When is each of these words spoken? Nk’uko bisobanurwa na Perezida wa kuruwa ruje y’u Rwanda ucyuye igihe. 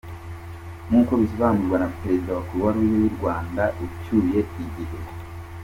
Nk’uko 0.87 1.11
bisobanurwa 1.21 1.75
na 1.79 1.89
Perezida 1.97 2.29
wa 2.33 2.43
kuruwa 2.47 2.71
ruje 2.75 2.95
y’u 3.03 3.15
Rwanda 3.17 3.63
ucyuye 3.85 4.39
igihe. 4.63 4.97